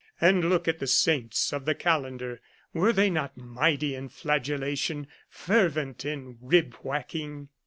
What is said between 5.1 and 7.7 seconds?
fervent in rib whacking?